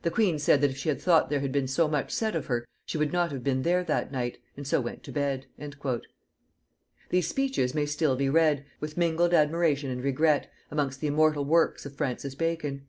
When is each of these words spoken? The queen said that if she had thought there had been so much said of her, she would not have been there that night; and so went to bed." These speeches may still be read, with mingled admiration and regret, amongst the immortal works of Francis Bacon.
The 0.00 0.10
queen 0.10 0.38
said 0.38 0.62
that 0.62 0.70
if 0.70 0.78
she 0.78 0.88
had 0.88 1.02
thought 1.02 1.28
there 1.28 1.40
had 1.40 1.52
been 1.52 1.68
so 1.68 1.86
much 1.86 2.12
said 2.12 2.34
of 2.34 2.46
her, 2.46 2.64
she 2.86 2.96
would 2.96 3.12
not 3.12 3.30
have 3.30 3.44
been 3.44 3.60
there 3.60 3.84
that 3.84 4.10
night; 4.10 4.38
and 4.56 4.66
so 4.66 4.80
went 4.80 5.02
to 5.02 5.12
bed." 5.12 5.48
These 7.10 7.28
speeches 7.28 7.74
may 7.74 7.84
still 7.84 8.16
be 8.16 8.30
read, 8.30 8.64
with 8.80 8.96
mingled 8.96 9.34
admiration 9.34 9.90
and 9.90 10.02
regret, 10.02 10.50
amongst 10.70 11.00
the 11.00 11.08
immortal 11.08 11.44
works 11.44 11.84
of 11.84 11.94
Francis 11.94 12.34
Bacon. 12.34 12.88